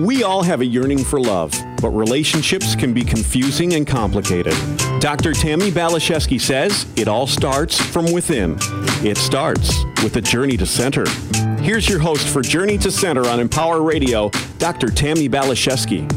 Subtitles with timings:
[0.00, 4.54] We all have a yearning for love, but relationships can be confusing and complicated.
[4.98, 5.34] Dr.
[5.34, 8.56] Tammy Balashevsky says it all starts from within.
[9.04, 11.06] It starts with a journey to center.
[11.60, 14.88] Here's your host for Journey to Center on Empower Radio, Dr.
[14.88, 16.10] Tammy Balashevsky.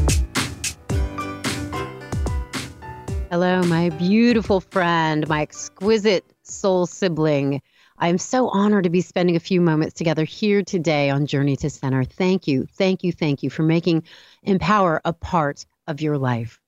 [3.30, 7.60] Hello, my beautiful friend, my exquisite soul sibling.
[7.96, 11.70] I'm so honored to be spending a few moments together here today on Journey to
[11.70, 12.02] Center.
[12.02, 14.02] Thank you, thank you, thank you for making
[14.42, 16.60] Empower a part of your life.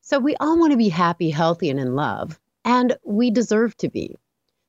[0.00, 3.90] So, we all want to be happy, healthy, and in love, and we deserve to
[3.90, 4.16] be.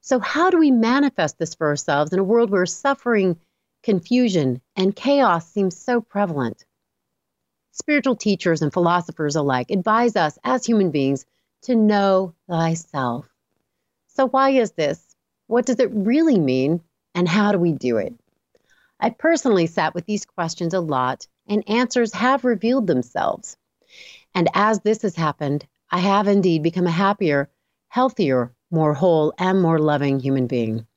[0.01, 3.39] So, how do we manifest this for ourselves in a world where suffering,
[3.81, 6.65] confusion, and chaos seem so prevalent?
[7.71, 11.25] Spiritual teachers and philosophers alike advise us as human beings
[11.61, 13.29] to know thyself.
[14.07, 15.10] So, why is this?
[15.51, 16.79] What does it really mean?
[17.13, 18.13] And how do we do it?
[19.01, 23.57] I personally sat with these questions a lot, and answers have revealed themselves.
[24.33, 27.49] And as this has happened, I have indeed become a happier,
[27.89, 30.87] healthier, more whole, and more loving human being.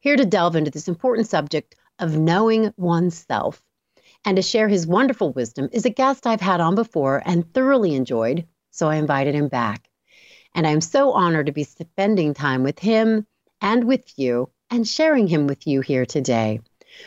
[0.00, 3.62] Here to delve into this important subject of knowing oneself
[4.24, 7.94] and to share his wonderful wisdom is a guest I've had on before and thoroughly
[7.94, 9.88] enjoyed, so I invited him back.
[10.56, 13.27] And I'm so honored to be spending time with him
[13.60, 16.60] and with you and sharing him with you here today.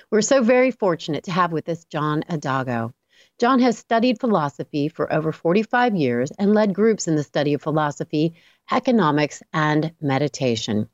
[0.09, 2.93] We're so very fortunate to have with us John Adago.
[3.39, 7.61] John has studied philosophy for over 45 years and led groups in the study of
[7.61, 8.35] philosophy,
[8.71, 10.89] economics, and meditation.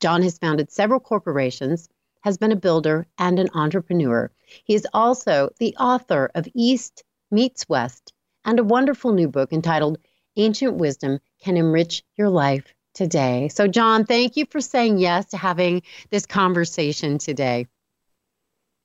[0.00, 1.88] John has founded several corporations,
[2.22, 4.30] has been a builder, and an entrepreneur.
[4.64, 8.12] He is also the author of East Meets West
[8.44, 9.98] and a wonderful new book entitled
[10.36, 13.48] Ancient Wisdom Can Enrich Your Life today.
[13.48, 17.66] So, John, thank you for saying yes to having this conversation today.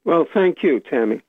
[0.03, 1.21] Well, thank you, Tammy.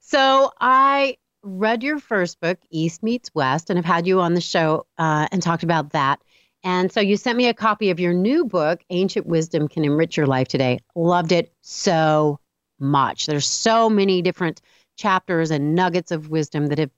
[0.00, 4.40] So, I read your first book, East Meets West, and have had you on the
[4.40, 6.20] show uh, and talked about that.
[6.64, 10.16] And so, you sent me a copy of your new book, Ancient Wisdom Can Enrich
[10.16, 10.80] Your Life Today.
[10.94, 12.40] Loved it so
[12.78, 13.26] much.
[13.26, 14.60] There's so many different
[14.96, 16.90] chapters and nuggets of wisdom that have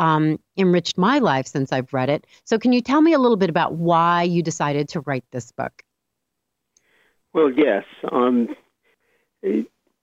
[0.00, 2.26] um, enriched my life since I've read it.
[2.44, 5.52] So, can you tell me a little bit about why you decided to write this
[5.52, 5.84] book?
[7.34, 7.84] Well, yes.
[8.10, 8.56] Um,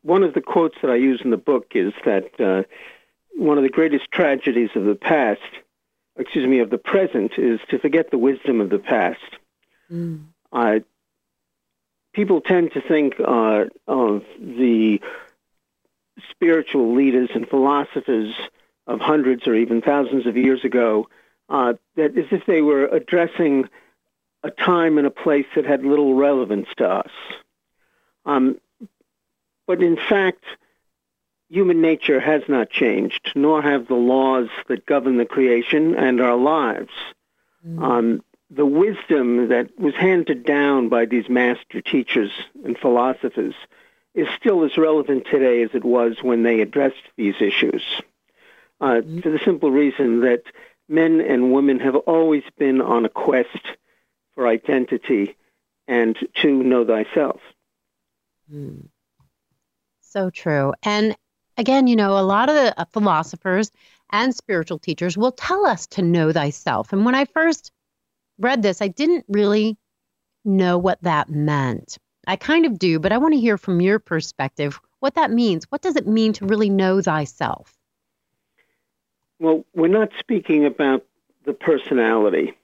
[0.04, 2.64] one of the quotes that I use in the book is that uh,
[3.36, 5.42] one of the greatest tragedies of the past,
[6.16, 9.20] excuse me, of the present, is to forget the wisdom of the past.
[9.92, 10.26] Mm.
[10.52, 10.80] Uh,
[12.14, 15.02] people tend to think uh, of the
[16.30, 18.34] spiritual leaders and philosophers
[18.88, 21.08] of hundreds or even thousands of years ago,
[21.50, 23.70] uh, that as if they were addressing
[24.44, 27.12] a time and a place that had little relevance to us.
[28.26, 28.60] Um,
[29.66, 30.44] but in fact,
[31.50, 36.38] human nature has not changed, nor have the laws that govern the creation and our
[36.38, 36.92] lives.
[37.66, 37.84] Mm.
[37.84, 42.32] Um, the wisdom that was handed down by these master teachers
[42.64, 43.56] and philosophers
[44.14, 47.84] is still as relevant today as it was when they addressed these issues
[48.82, 49.20] uh, mm-hmm.
[49.20, 50.44] for the simple reason that
[50.90, 53.62] men and women have always been on a quest
[54.36, 55.36] for identity
[55.88, 57.42] and to know thyself.
[58.52, 58.88] Mm.
[60.02, 60.74] So true.
[60.84, 61.16] And
[61.58, 63.72] again, you know, a lot of the uh, philosophers
[64.12, 66.94] and spiritual teachers will tell us to know thyself.
[66.94, 67.72] And when I first
[68.40, 69.78] read this, I didn't really
[70.46, 71.98] know what that meant.
[72.28, 75.66] I kind of do, but I want to hear from your perspective what that means.
[75.70, 77.77] What does it mean to really know thyself?
[79.40, 81.06] Well, we're not speaking about
[81.46, 82.58] the personality.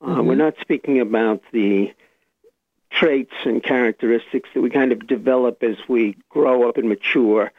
[0.00, 0.26] Uh, mm-hmm.
[0.26, 1.92] We're not speaking about the
[2.90, 7.52] traits and characteristics that we kind of develop as we grow up and mature,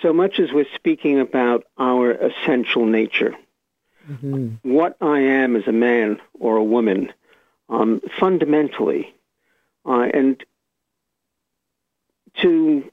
[0.00, 3.34] so much as we're speaking about our essential nature.
[4.08, 4.54] Mm-hmm.
[4.62, 7.12] What I am as a man or a woman,
[7.68, 9.14] um, fundamentally.
[9.84, 10.44] Uh, and
[12.42, 12.90] to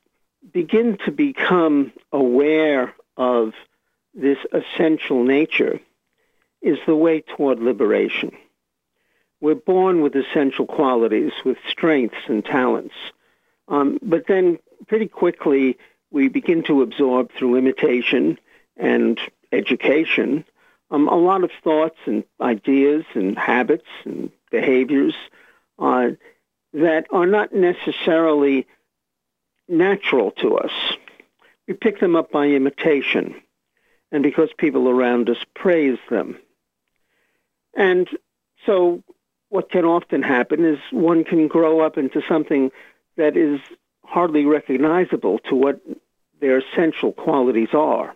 [0.54, 3.54] begin to become aware of
[4.18, 5.80] this essential nature
[6.62, 8.32] is the way toward liberation.
[9.40, 12.96] We're born with essential qualities, with strengths and talents.
[13.68, 15.78] Um, but then pretty quickly
[16.10, 18.40] we begin to absorb through imitation
[18.76, 19.20] and
[19.52, 20.44] education
[20.90, 25.14] um, a lot of thoughts and ideas and habits and behaviors
[25.80, 26.10] uh,
[26.74, 28.66] that are not necessarily
[29.68, 30.72] natural to us.
[31.68, 33.36] We pick them up by imitation
[34.12, 36.38] and because people around us praise them.
[37.76, 38.08] And
[38.66, 39.04] so
[39.50, 42.72] what can often happen is one can grow up into something
[43.16, 43.60] that is
[44.04, 45.82] hardly recognizable to what
[46.40, 48.16] their essential qualities are.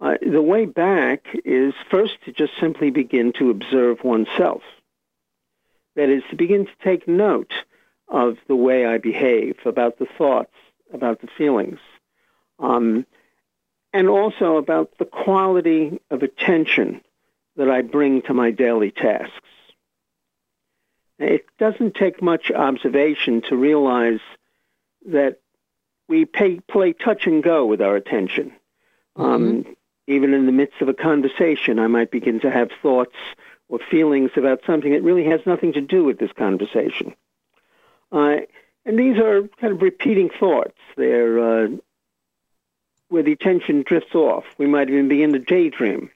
[0.00, 4.62] Uh, the way back is first to just simply begin to observe oneself.
[5.94, 7.52] That is, to begin to take note
[8.08, 10.54] of the way I behave, about the thoughts,
[10.92, 11.78] about the feelings,
[12.58, 13.06] um,
[13.92, 17.02] and also about the quality of attention
[17.56, 19.32] that I bring to my daily tasks.
[21.18, 24.20] It doesn't take much observation to realize
[25.06, 25.40] that
[26.08, 28.52] we pay, play touch and go with our attention.
[29.14, 29.72] Um, mm-hmm.
[30.06, 33.16] even in the midst of a conversation, I might begin to have thoughts
[33.68, 37.14] or feelings about something that really has nothing to do with this conversation.
[38.10, 38.36] Uh,
[38.84, 40.76] and these are kind of repeating thoughts.
[40.96, 41.68] They're uh,
[43.12, 44.44] where the attention drifts off.
[44.56, 46.10] We might even begin to daydream.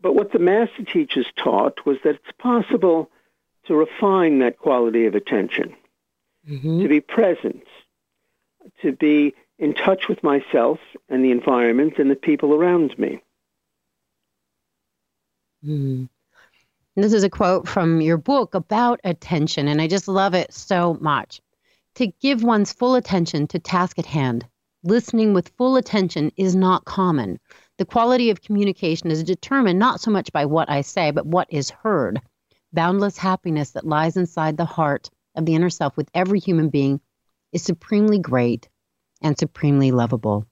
[0.00, 3.10] But what the master teachers taught was that it's possible
[3.66, 5.76] to refine that quality of attention,
[6.48, 6.80] mm-hmm.
[6.80, 7.64] to be present,
[8.80, 10.78] to be in touch with myself
[11.08, 13.22] and the environment and the people around me.
[15.64, 16.04] Mm-hmm.
[16.94, 20.96] This is a quote from your book about attention, and I just love it so
[21.00, 21.42] much.
[21.96, 24.46] To give one's full attention to task at hand,
[24.82, 27.38] listening with full attention is not common.
[27.78, 31.48] The quality of communication is determined not so much by what I say, but what
[31.50, 32.20] is heard.
[32.72, 37.00] Boundless happiness that lies inside the heart of the inner self with every human being
[37.52, 38.68] is supremely great
[39.22, 40.46] and supremely lovable.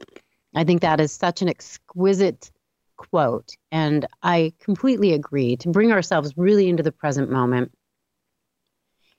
[0.54, 2.50] I think that is such an exquisite
[2.96, 3.50] quote.
[3.72, 7.72] And I completely agree to bring ourselves really into the present moment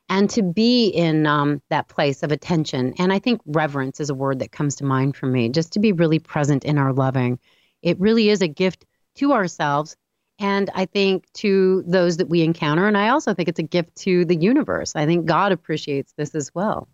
[0.09, 2.93] and to be in um, that place of attention.
[2.99, 5.79] And I think reverence is a word that comes to mind for me, just to
[5.79, 7.39] be really present in our loving.
[7.81, 8.85] It really is a gift
[9.15, 9.95] to ourselves.
[10.37, 12.87] And I think to those that we encounter.
[12.87, 14.95] And I also think it's a gift to the universe.
[14.95, 16.87] I think God appreciates this as well.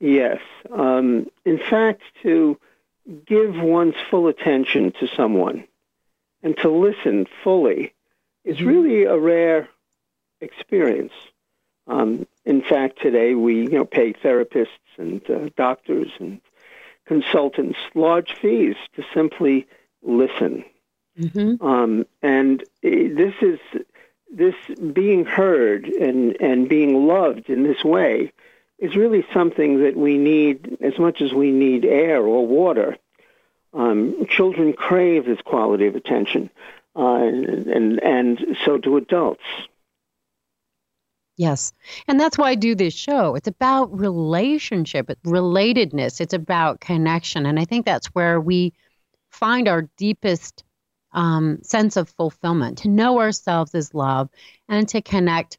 [0.00, 0.40] Yes.
[0.72, 2.58] Um, in fact, to
[3.26, 5.64] give one's full attention to someone
[6.42, 7.94] and to listen fully
[8.44, 8.66] is mm-hmm.
[8.66, 9.68] really a rare
[10.40, 11.12] experience.
[11.88, 14.68] Um, in fact, today we you know pay therapists
[14.98, 16.40] and uh, doctors and
[17.06, 19.66] consultants large fees to simply
[20.02, 20.64] listen.
[21.18, 21.66] Mm-hmm.
[21.66, 23.58] Um, and this is
[24.30, 24.54] this
[24.92, 28.32] being heard and and being loved in this way
[28.78, 32.96] is really something that we need as much as we need air or water.
[33.74, 36.50] Um, children crave this quality of attention,
[36.94, 39.42] uh, and and so do adults.
[41.38, 41.72] Yes.
[42.08, 43.36] And that's why I do this show.
[43.36, 47.46] It's about relationship, relatedness, it's about connection.
[47.46, 48.74] And I think that's where we
[49.30, 50.64] find our deepest
[51.12, 54.28] um, sense of fulfillment to know ourselves as love
[54.68, 55.58] and to connect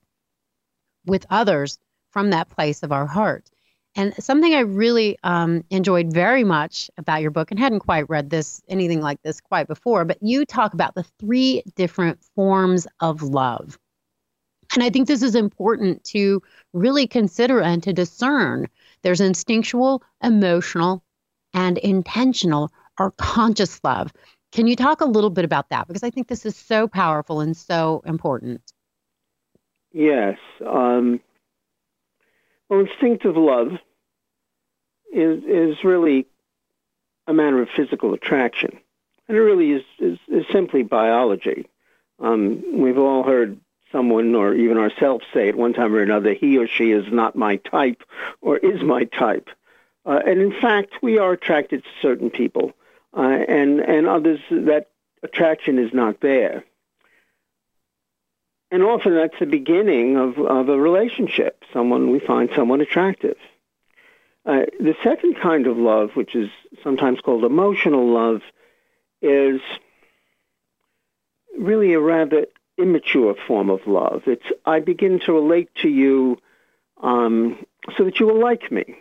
[1.05, 1.79] with others
[2.11, 3.49] from that place of our heart.
[3.95, 8.29] And something I really um, enjoyed very much about your book, and hadn't quite read
[8.29, 13.23] this anything like this quite before, but you talk about the three different forms of
[13.23, 13.79] love.
[14.73, 16.41] And I think this is important to
[16.73, 18.67] really consider and to discern.
[19.01, 21.03] There's instinctual, emotional,
[21.53, 24.13] and intentional or conscious love.
[24.51, 25.87] Can you talk a little bit about that?
[25.87, 28.61] Because I think this is so powerful and so important.
[29.91, 30.37] Yes.
[30.65, 31.19] Um,
[32.67, 33.73] well, instinctive love
[35.11, 36.27] is, is really
[37.27, 38.79] a matter of physical attraction.
[39.27, 41.67] And it really is, is, is simply biology.
[42.19, 43.59] Um, we've all heard
[43.91, 47.35] someone or even ourselves say at one time or another, he or she is not
[47.35, 48.03] my type
[48.41, 49.49] or is my type.
[50.05, 52.73] Uh, and in fact, we are attracted to certain people,
[53.15, 54.87] uh, and and others that
[55.23, 56.63] attraction is not there.
[58.71, 61.63] And often that's the beginning of, of a relationship.
[61.73, 63.37] Someone we find someone attractive.
[64.45, 66.49] Uh, the second kind of love, which is
[66.83, 68.41] sometimes called emotional love,
[69.21, 69.59] is
[71.57, 72.45] really a rather
[72.79, 74.23] immature form of love.
[74.25, 76.37] It's I begin to relate to you
[77.01, 77.63] um,
[77.97, 78.95] so that you will like me.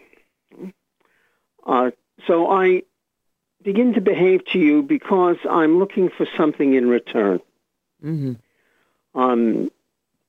[1.66, 1.90] Uh,
[2.26, 2.82] so I
[3.62, 7.40] begin to behave to you because I'm looking for something in return.
[8.04, 8.32] Mm-hmm.
[9.18, 9.70] Um,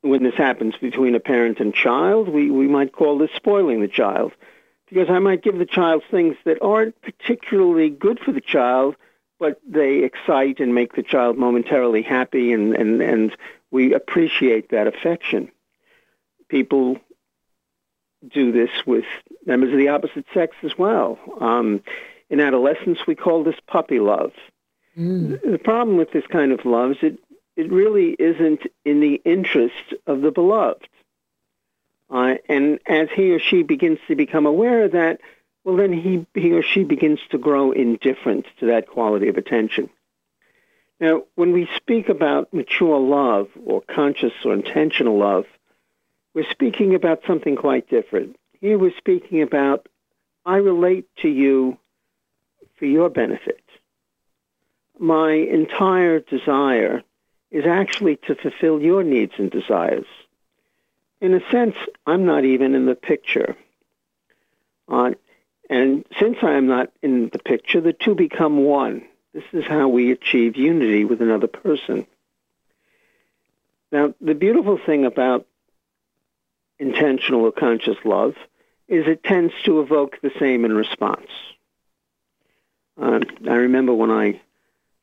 [0.02, 3.88] when this happens between a parent and child, we, we might call this spoiling the
[3.88, 4.34] child
[4.90, 8.96] because I might give the child things that aren't particularly good for the child
[9.40, 13.38] but they excite and make the child momentarily happy, and, and, and
[13.72, 15.50] we appreciate that affection.
[16.50, 16.98] People
[18.34, 19.06] do this with
[19.46, 21.18] members of the opposite sex as well.
[21.40, 21.82] Um,
[22.30, 24.34] in adolescence, we call this puppy love.
[24.98, 25.40] Mm.
[25.50, 27.20] The problem with this kind of love is it,
[27.56, 30.88] it really isn't in the interest of the beloved.
[32.10, 35.22] Uh, and as he or she begins to become aware of that,
[35.70, 39.90] well, then he, he or she begins to grow indifferent to that quality of attention.
[41.00, 45.46] Now, when we speak about mature love or conscious or intentional love,
[46.34, 48.36] we're speaking about something quite different.
[48.60, 49.88] Here we're speaking about
[50.44, 51.78] I relate to you
[52.78, 53.64] for your benefit.
[54.98, 57.04] My entire desire
[57.52, 60.08] is actually to fulfill your needs and desires.
[61.22, 61.76] In a sense,
[62.08, 63.56] I'm not even in the picture.
[64.88, 65.12] Uh,
[65.70, 69.04] and since I am not in the picture, the two become one.
[69.34, 72.08] This is how we achieve unity with another person.
[73.92, 75.46] Now, the beautiful thing about
[76.80, 78.36] intentional or conscious love
[78.88, 81.30] is it tends to evoke the same in response.
[83.00, 84.42] Uh, I remember when I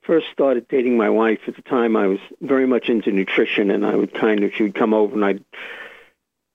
[0.03, 3.87] first started dating my wife, at the time I was very much into nutrition, and
[3.87, 5.45] I would kind of, she would come over and I'd,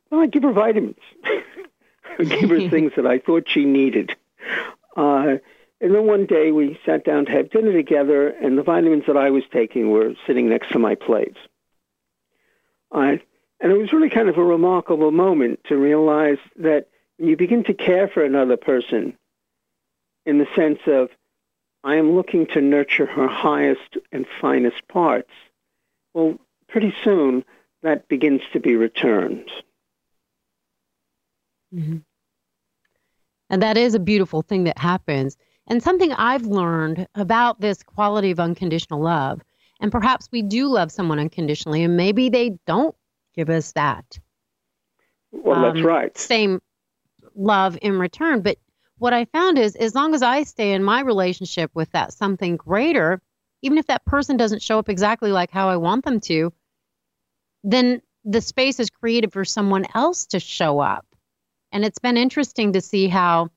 [0.10, 1.00] well, I'd give her vitamins.
[2.20, 4.15] I'd give her things that I thought she needed.
[4.96, 5.38] Uh,
[5.82, 9.18] and then one day we sat down to have dinner together, and the vitamins that
[9.18, 11.38] I was taking were sitting next to my plate.
[12.91, 13.18] Uh,
[13.60, 16.88] and it was really kind of a remarkable moment to realize that
[17.18, 19.18] you begin to care for another person
[20.25, 21.10] in the sense of,
[21.84, 25.32] I am looking to nurture her highest and finest parts.
[26.13, 27.44] Well, pretty soon
[27.82, 29.50] that begins to be returned.
[31.74, 31.98] Mm-hmm.
[33.50, 35.38] And that is a beautiful thing that happens.
[35.68, 39.42] And something I've learned about this quality of unconditional love,
[39.80, 42.96] and perhaps we do love someone unconditionally, and maybe they don't
[43.36, 44.20] give us that.
[45.32, 46.18] Well, um, that's right.
[46.18, 46.62] Same
[47.36, 48.42] love in return.
[48.42, 48.58] But
[48.98, 52.58] what I found is as long as I stay in my relationship with that something
[52.58, 53.22] greater,
[53.62, 56.54] even if that person doesn't show up exactly like how I want them to,
[57.63, 61.06] then the space is created for someone else to show up.
[61.72, 63.50] And it's been interesting to see how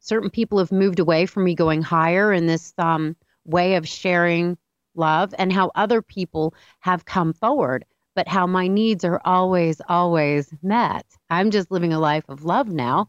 [0.00, 4.56] certain people have moved away from me going higher in this um, way of sharing
[4.94, 7.84] love and how other people have come forward
[8.14, 11.06] but how my needs are always always met.
[11.28, 13.08] I'm just living a life of love now.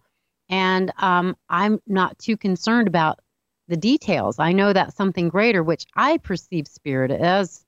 [0.50, 3.20] And um, i'm not too concerned about
[3.68, 4.38] the details.
[4.39, 7.65] I know that something greater which i perceive spirit as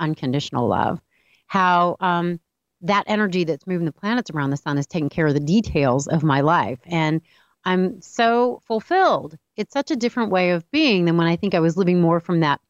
[0.00, 1.00] unconditional love.
[1.46, 2.40] How um,
[2.82, 6.06] that energy that's moving the planets around the sun is taking care of the details
[6.06, 7.20] of my life and
[7.64, 9.36] I'm so fulfilled.
[9.56, 12.20] It's such a different way of being than when I think I was living more
[12.20, 12.60] from that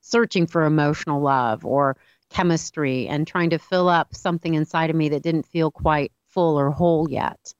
[0.00, 1.96] searching for emotional love or
[2.28, 6.58] chemistry and trying to fill up something inside of me that didn't feel quite full
[6.58, 7.54] or whole yet.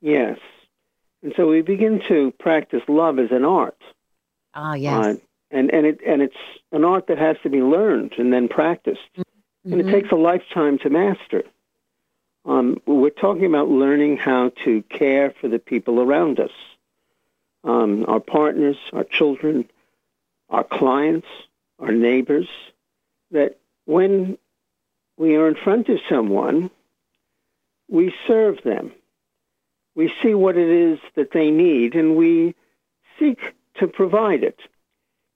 [0.00, 0.38] Yes.
[1.22, 3.80] And so we begin to practice love as an art.
[4.52, 5.06] Ah, yes.
[5.06, 5.14] Uh,
[5.50, 6.36] and and it and it's
[6.72, 9.00] an art that has to be learned and then practiced.
[9.66, 9.80] Mm-hmm.
[9.80, 11.44] And it takes a lifetime to master.
[12.44, 16.50] Um, we're talking about learning how to care for the people around us,
[17.64, 19.68] um, our partners, our children,
[20.50, 21.26] our clients,
[21.78, 22.48] our neighbors,
[23.30, 24.36] that when
[25.16, 26.70] we are in front of someone,
[27.88, 28.92] we serve them.
[29.94, 32.54] We see what it is that they need and we
[33.18, 34.58] seek to provide it.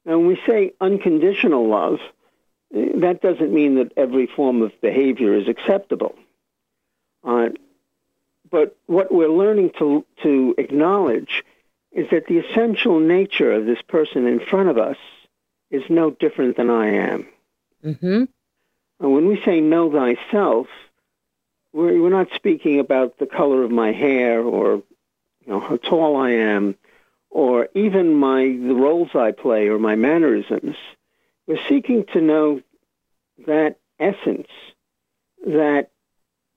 [0.05, 2.01] Now, when we say unconditional love,
[2.71, 6.15] that doesn't mean that every form of behavior is acceptable.
[7.25, 7.49] Uh,
[8.51, 11.45] but what we're learning to, to acknowledge
[11.93, 14.97] is that the essential nature of this person in front of us
[15.71, 17.27] is no different than I am.
[17.85, 18.25] Mm-hmm.
[19.01, 20.67] And when we say know thyself,
[21.73, 24.83] we're, we're not speaking about the color of my hair or
[25.47, 26.75] you know how tall I am
[27.31, 30.77] or even my the roles I play or my mannerisms.
[31.49, 32.61] We're seeking to know
[33.47, 34.49] that essence
[35.47, 35.91] that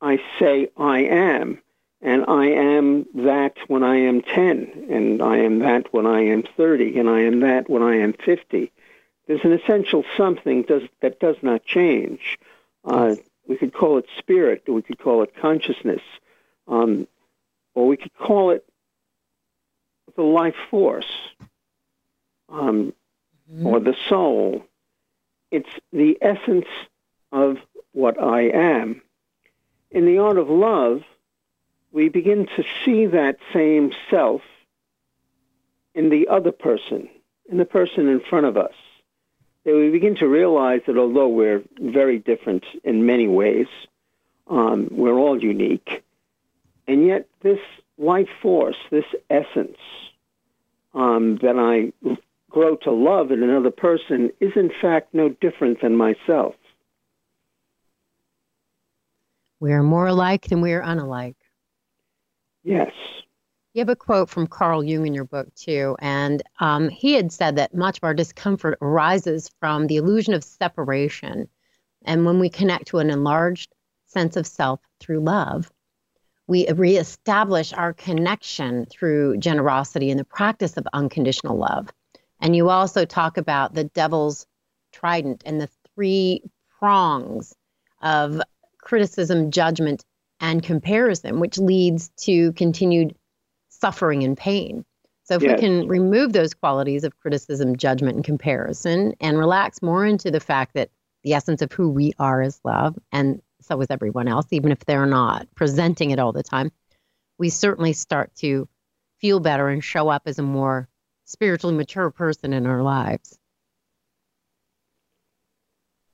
[0.01, 1.61] I say I am.
[2.03, 6.43] And I am that when I am 10, and I am that when I am
[6.57, 8.71] 30, and I am that when I am 50.
[9.27, 12.39] There's an essential something does, that does not change.
[12.83, 13.15] Uh,
[13.47, 16.01] we could call it spirit, or we could call it consciousness,
[16.67, 17.07] um,
[17.75, 18.65] or we could call it
[20.15, 21.05] the life force,
[22.49, 22.93] um,
[23.49, 23.67] mm-hmm.
[23.67, 24.65] or the soul.
[25.51, 26.67] It's the essence
[27.31, 27.57] of
[27.91, 29.01] what I am
[29.91, 31.03] in the art of love,
[31.91, 34.41] we begin to see that same self
[35.93, 37.09] in the other person,
[37.49, 38.73] in the person in front of us.
[39.65, 43.67] And we begin to realize that although we're very different in many ways,
[44.47, 46.03] um, we're all unique.
[46.87, 47.59] And yet, this
[47.97, 49.77] life force, this essence
[50.93, 51.91] um, that I
[52.51, 56.55] grow to love in another person is in fact no different than myself.
[59.59, 61.35] We are more alike than we are unalike.
[62.63, 62.91] Yes.
[63.73, 65.95] You have a quote from Carl Jung in your book, too.
[65.99, 70.43] And um, he had said that much of our discomfort arises from the illusion of
[70.43, 71.47] separation.
[72.03, 73.71] And when we connect to an enlarged
[74.07, 75.71] sense of self through love,
[76.47, 81.89] we reestablish our connection through generosity and the practice of unconditional love.
[82.41, 84.47] And you also talk about the devil's
[84.91, 86.41] trident and the three
[86.79, 87.53] prongs
[88.01, 88.41] of
[88.79, 90.03] criticism, judgment,
[90.39, 93.15] and comparison, which leads to continued
[93.69, 94.83] suffering and pain.
[95.23, 95.55] So, if yes.
[95.55, 100.39] we can remove those qualities of criticism, judgment, and comparison and relax more into the
[100.39, 100.89] fact that
[101.23, 104.79] the essence of who we are is love, and so is everyone else, even if
[104.79, 106.71] they're not presenting it all the time,
[107.37, 108.67] we certainly start to
[109.19, 110.89] feel better and show up as a more
[111.31, 113.37] spiritually mature person in our lives.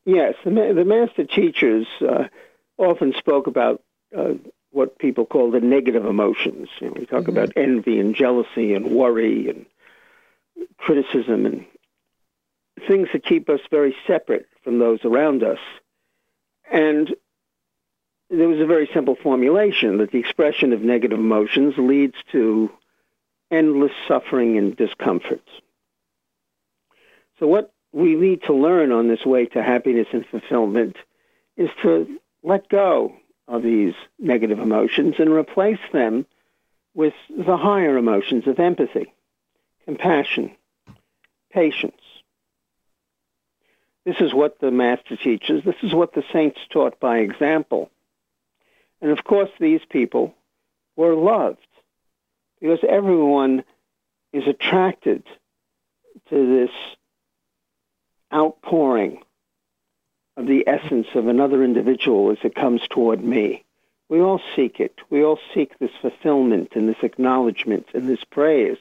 [0.06, 2.26] Yes, the, the master teachers uh,
[2.78, 3.84] often spoke about
[4.18, 4.36] uh,
[4.72, 6.70] what people call the negative emotions.
[6.80, 7.32] You know, we talk mm-hmm.
[7.32, 9.66] about envy and jealousy and worry and
[10.78, 11.66] criticism and
[12.88, 15.60] things that keep us very separate from those around us.
[16.72, 17.16] And
[18.30, 22.70] there was a very simple formulation that the expression of negative emotions leads to
[23.52, 25.44] endless suffering and discomfort.
[27.40, 30.98] So, what we need to learn on this way to happiness and fulfillment
[31.56, 33.14] is to let go
[33.48, 36.26] of these negative emotions and replace them
[36.94, 39.14] with the higher emotions of empathy,
[39.86, 40.52] compassion,
[41.52, 42.02] patience.
[44.06, 45.64] This is what the Master teaches.
[45.64, 47.92] This is what the saints taught by example.
[49.02, 50.34] And of course, these people
[50.96, 51.67] were loved
[52.60, 53.64] because everyone
[54.34, 55.24] is attracted
[56.30, 56.76] to this
[58.34, 59.24] outpouring
[60.36, 63.64] of the essence of another individual as it comes toward me.
[64.10, 64.96] We all seek it.
[65.10, 68.78] We all seek this fulfillment and this acknowledgement and this praise.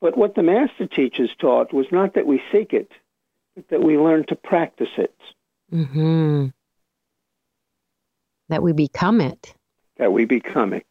[0.00, 2.90] But what the Master teachers taught was not that we seek it,
[3.56, 5.14] but that we learn to practice it.
[5.72, 6.46] Mm-hmm.
[8.48, 9.54] That we become it.
[9.96, 10.86] That we become it.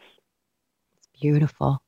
[1.21, 1.81] Beautiful.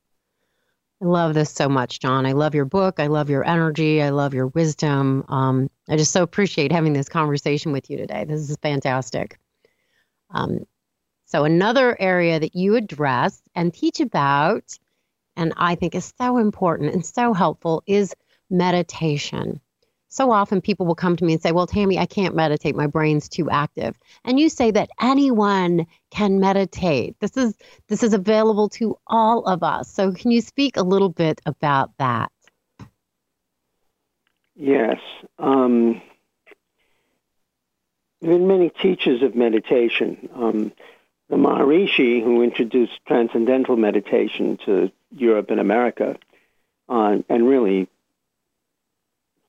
[1.02, 2.26] I love this so much, John.
[2.26, 3.00] I love your book.
[3.00, 4.02] I love your energy.
[4.02, 5.24] I love your wisdom.
[5.30, 8.26] Um, I just so appreciate having this conversation with you today.
[8.26, 9.40] This is fantastic.
[10.32, 10.66] Um,
[11.26, 14.64] so, another area that you address and teach about,
[15.36, 18.14] and I think is so important and so helpful, is
[18.50, 19.62] meditation
[20.10, 22.76] so often people will come to me and say, Well, Tammy, I can't meditate.
[22.76, 23.96] My brain's too active.
[24.26, 27.16] And you say that anyone can meditate.
[27.20, 27.56] This is
[27.88, 29.92] this is available to all of us.
[29.92, 32.32] So can you speak a little bit about that?
[34.56, 35.00] Yes.
[35.38, 36.02] Um,
[38.22, 40.28] there have been many teachers of meditation.
[40.36, 40.72] Um,
[41.30, 46.18] the Maharishi, who introduced transcendental meditation to Europe and America,
[46.90, 47.88] uh, and really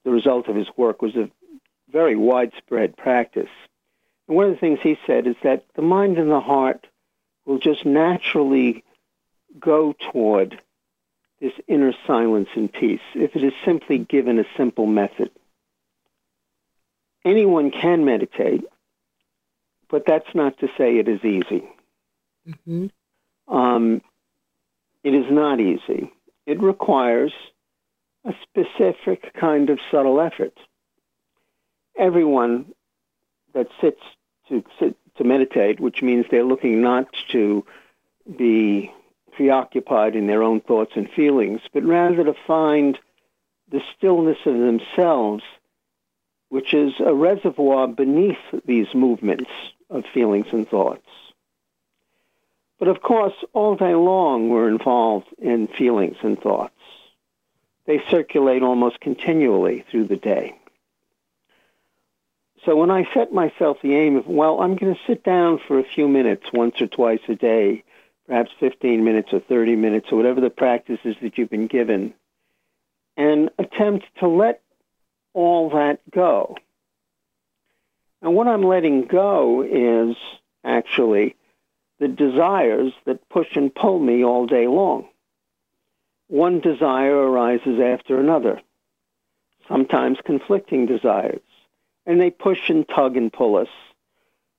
[0.05, 1.31] the result of his work was a
[1.91, 3.51] very widespread practice.
[4.29, 6.87] And one of the things he said is that the mind and the heart
[7.45, 8.85] will just naturally
[9.59, 10.61] go toward
[11.41, 15.31] this inner silence and peace if it is simply given a simple method.
[17.25, 18.65] Anyone can meditate,
[19.89, 21.65] but that's not to say it is easy.
[22.47, 22.87] Mm-hmm.
[23.55, 24.03] Um,
[25.03, 26.13] it is not easy.
[26.47, 27.33] It requires
[28.25, 30.57] a specific kind of subtle effort.
[31.99, 32.73] Everyone
[33.55, 34.01] that sits
[34.49, 37.65] to sit to meditate, which means they're looking not to
[38.37, 38.93] be
[39.33, 42.99] preoccupied in their own thoughts and feelings, but rather to find
[43.71, 45.43] the stillness of themselves,
[46.49, 49.51] which is a reservoir beneath these movements
[49.89, 51.07] of feelings and thoughts.
[52.79, 56.75] But of course, all day long we're involved in feelings and thoughts
[57.87, 60.55] they circulate almost continually through the day.
[62.64, 65.79] So when I set myself the aim of, well, I'm going to sit down for
[65.79, 67.85] a few minutes once or twice a day,
[68.27, 72.12] perhaps 15 minutes or 30 minutes or whatever the practice is that you've been given,
[73.16, 74.62] and attempt to let
[75.33, 76.57] all that go.
[78.21, 80.16] And what I'm letting go is
[80.62, 81.37] actually
[81.99, 85.07] the desires that push and pull me all day long
[86.31, 88.61] one desire arises after another,
[89.66, 91.43] sometimes conflicting desires,
[92.07, 93.69] and they push and tug and pull us.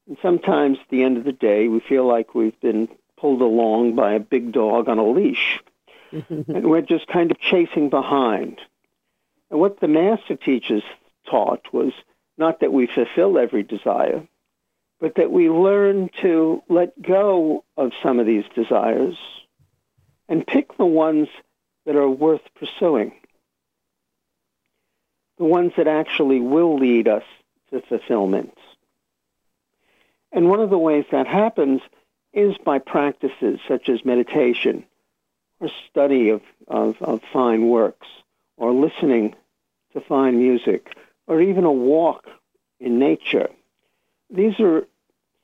[0.05, 3.95] And sometimes at the end of the day, we feel like we've been pulled along
[3.95, 5.62] by a big dog on a leash,
[6.12, 8.60] and we're just kind of chasing behind.
[9.49, 10.84] And what the master teachers
[11.29, 11.93] taught was
[12.38, 14.27] not that we fulfill every desire,
[14.99, 19.15] but that we learn to let go of some of these desires
[20.27, 21.29] and pick the ones
[21.85, 23.13] that are worth pursuing,
[25.37, 27.23] the ones that actually will lead us
[27.71, 28.57] to fulfillment.
[30.31, 31.81] And one of the ways that happens
[32.33, 34.85] is by practices such as meditation
[35.59, 38.07] or study of, of, of fine works
[38.57, 39.35] or listening
[39.93, 40.95] to fine music
[41.27, 42.25] or even a walk
[42.79, 43.49] in nature.
[44.29, 44.87] These are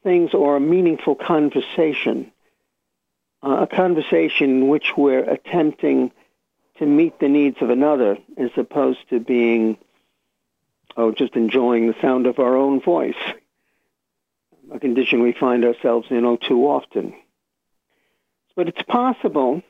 [0.04, 2.32] things or a meaningful conversation,
[3.44, 6.12] uh, a conversation in which we're attempting
[6.80, 9.78] to meet the needs of another as opposed to being,
[10.96, 13.16] oh, just enjoying the sound of our own voice
[14.72, 17.14] a condition we find ourselves in oh too often.
[18.56, 19.62] But it's possible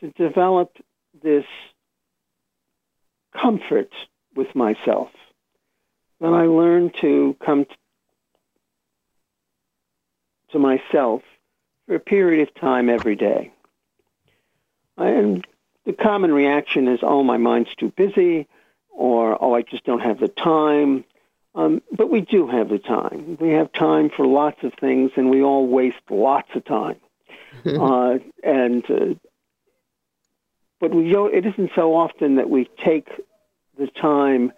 [0.00, 0.76] to develop
[1.22, 1.44] this
[3.36, 3.92] comfort
[4.34, 5.10] with myself.
[6.18, 7.66] When I learn to come
[10.52, 11.22] to myself
[11.86, 13.52] for a period of time every day.
[14.96, 15.44] And
[15.86, 18.46] the common reaction is, oh, my mind's too busy,
[18.90, 21.04] or oh, I just don't have the time,
[21.54, 23.36] um, but we do have the time.
[23.40, 26.96] We have time for lots of things, and we all waste lots of time.
[27.64, 29.14] uh, and uh,
[30.80, 33.08] but we don't, it isn't so often that we take
[33.78, 34.52] the time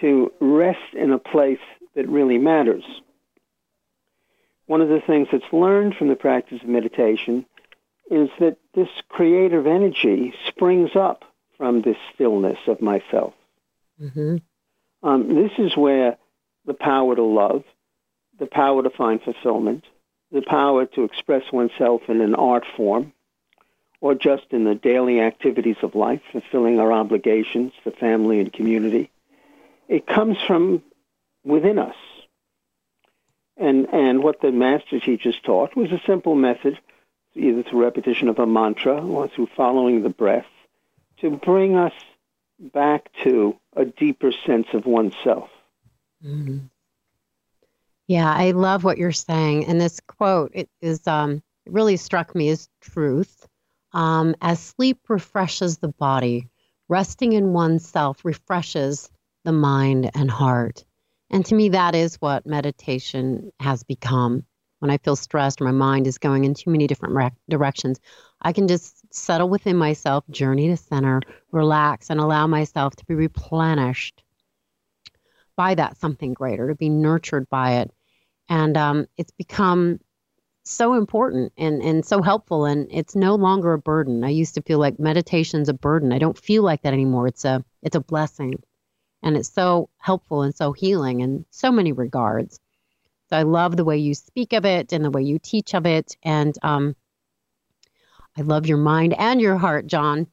[0.00, 1.58] to rest in a place
[1.94, 2.84] that really matters.
[4.66, 7.46] One of the things that's learned from the practice of meditation
[8.10, 11.24] is that this creative energy springs up
[11.56, 13.34] from this stillness of myself.
[14.00, 14.36] Mm-hmm.
[15.02, 16.16] Um, this is where
[16.64, 17.64] the power to love,
[18.38, 19.84] the power to find fulfillment,
[20.30, 23.12] the power to express oneself in an art form,
[24.00, 29.10] or just in the daily activities of life, fulfilling our obligations to family and community.
[29.88, 30.82] It comes from
[31.44, 31.96] within us.
[33.56, 36.78] And, and what the master teachers taught was a simple method,
[37.36, 40.46] either through repetition of a mantra or through following the breath,
[41.18, 41.92] to bring us
[42.58, 45.50] back to a deeper sense of oneself.
[46.24, 46.58] Mm-hmm.
[48.08, 49.66] Yeah, I love what you're saying.
[49.66, 53.46] And this quote it is um, it really struck me as truth.
[53.92, 56.48] Um, as sleep refreshes the body,
[56.88, 59.10] resting in oneself refreshes
[59.44, 60.84] the mind and heart.
[61.30, 64.44] And to me, that is what meditation has become.
[64.86, 67.98] When I feel stressed, or my mind is going in too many different re- directions.
[68.40, 73.16] I can just settle within myself, journey to center, relax, and allow myself to be
[73.16, 74.22] replenished
[75.56, 77.90] by that something greater, to be nurtured by it.
[78.48, 79.98] And um, it's become
[80.62, 84.22] so important and, and so helpful and it's no longer a burden.
[84.22, 86.12] I used to feel like meditation's a burden.
[86.12, 87.26] I don't feel like that anymore.
[87.26, 88.62] It's a it's a blessing.
[89.24, 92.60] And it's so helpful and so healing in so many regards.
[93.28, 95.86] So I love the way you speak of it and the way you teach of
[95.86, 96.16] it.
[96.22, 96.94] And um,
[98.36, 100.26] I love your mind and your heart, John.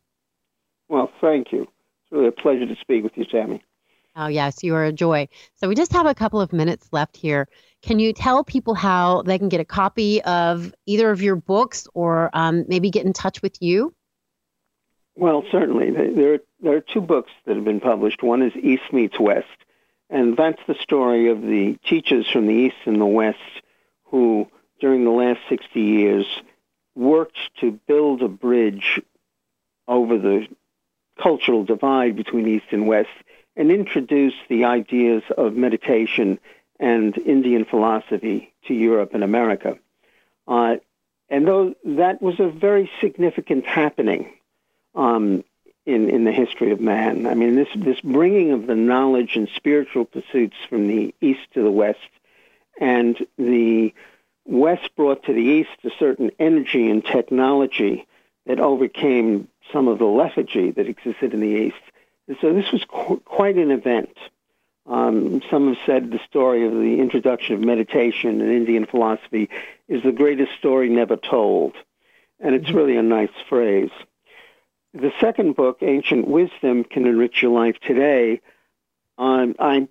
[0.89, 1.63] Well, thank you.
[1.63, 3.63] It's really a pleasure to speak with you, Sammy.
[4.15, 5.27] Oh, yes, you are a joy.
[5.55, 7.47] So we just have a couple of minutes left here.
[7.81, 11.87] Can you tell people how they can get a copy of either of your books
[11.95, 13.93] or um, maybe get in touch with you?
[15.15, 15.91] Well, certainly.
[15.91, 18.23] There there are two books that have been published.
[18.23, 19.47] One is East Meets West,
[20.13, 23.39] and that's the story of the teachers from the East and the West
[24.05, 24.47] who,
[24.79, 26.27] during the last 60 years,
[26.93, 29.01] worked to build a bridge
[29.87, 30.47] over the
[31.19, 33.09] cultural divide between East and West
[33.55, 36.39] and introduced the ideas of meditation
[36.79, 39.79] and Indian philosophy to Europe and America.
[40.47, 40.75] Uh,
[41.27, 44.31] and though that was a very significant happening
[44.93, 45.43] um,
[45.85, 49.49] in, in the history of man, I mean, this, this bringing of the knowledge and
[49.55, 51.99] spiritual pursuits from the East to the West,
[52.79, 53.93] and the
[54.45, 58.07] West brought to the East a certain energy and technology
[58.45, 61.81] that overcame some of the lethargy that existed in the East
[62.41, 64.17] so this was qu- quite an event.
[64.85, 69.49] Um, some have said the story of the introduction of meditation in Indian philosophy
[69.87, 71.73] is the greatest story never told.
[72.39, 72.77] And it's mm-hmm.
[72.77, 73.91] really a nice phrase.
[74.93, 78.41] The second book, Ancient Wisdom Can Enrich Your Life Today,
[79.17, 79.87] um, I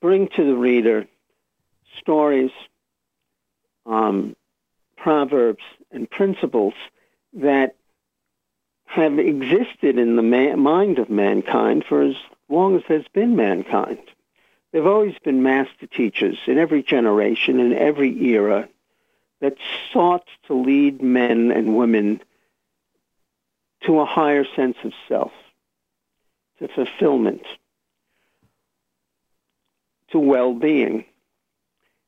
[0.00, 1.06] bring to the reader
[1.98, 2.50] stories,
[3.84, 4.34] um,
[4.96, 6.72] proverbs, and principles
[7.34, 7.76] that
[8.86, 12.16] have existed in the man, mind of mankind for as
[12.48, 13.98] long as there's been mankind.
[14.72, 18.70] They've always been master teachers in every generation, in every era,
[19.40, 19.58] that
[19.92, 22.22] sought to lead men and women
[23.86, 25.32] to a higher sense of self,
[26.58, 27.42] to fulfillment,
[30.10, 31.04] to well-being.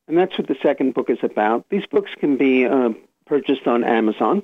[0.07, 1.65] And that's what the second book is about.
[1.69, 2.89] These books can be uh,
[3.25, 4.43] purchased on Amazon.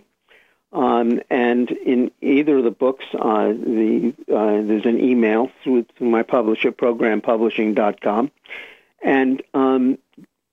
[0.73, 6.09] Um, and in either of the books, uh, the, uh, there's an email through, through
[6.09, 8.31] my publisher, programpublishing.com.
[9.03, 9.97] And um,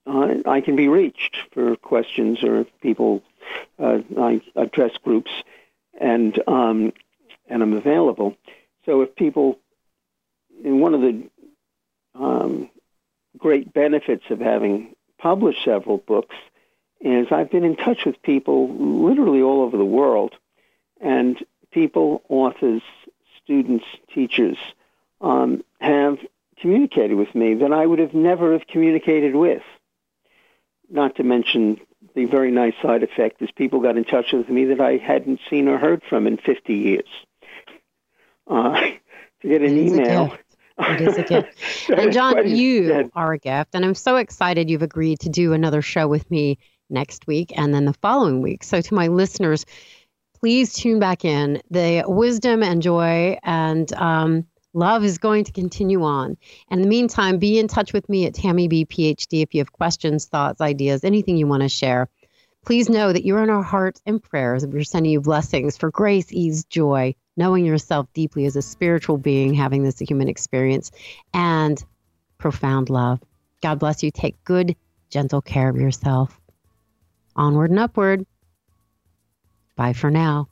[0.07, 3.23] uh, I can be reached for questions or people,
[3.79, 5.31] uh, I address groups,
[6.01, 6.93] and, um,
[7.49, 8.37] and I'm available.
[8.87, 9.59] So if people,
[10.63, 11.31] one of the
[12.15, 12.71] um,
[13.39, 16.35] great benefits of having published several books
[17.01, 18.69] is I've been in touch with people
[19.07, 20.35] literally all over the world,
[21.01, 22.83] and people, authors,
[23.43, 23.85] students,
[24.15, 24.59] teachers
[25.21, 26.19] um, have
[26.61, 29.63] communicated with me that I would have never have communicated with.
[30.91, 31.81] Not to mention
[32.15, 35.41] the very nice side effect is people got in touch with me that I hadn't
[35.49, 37.09] seen or heard from in 50 years.
[38.47, 38.75] Uh,
[39.43, 40.37] to get an email.
[40.79, 41.91] It is a gift.
[41.91, 43.75] and John, you are a gift.
[43.75, 46.59] And I'm so excited you've agreed to do another show with me
[46.89, 48.65] next week and then the following week.
[48.65, 49.67] So, to my listeners,
[50.41, 51.61] please tune back in.
[51.71, 56.37] The wisdom and joy and um, love is going to continue on.
[56.69, 59.61] And in the meantime, be in touch with me at Tammy B PhD if you
[59.61, 62.09] have questions, thoughts, ideas, anything you want to share.
[62.65, 64.67] Please know that you're in our hearts and prayers.
[64.67, 69.55] We're sending you blessings for grace, ease, joy, knowing yourself deeply as a spiritual being,
[69.55, 70.91] having this human experience,
[71.33, 71.83] and
[72.37, 73.21] profound love.
[73.63, 74.11] God bless you.
[74.11, 74.77] Take good,
[75.09, 76.41] gentle care of yourself
[77.37, 78.27] onward and upward.
[79.77, 80.49] Bye for now.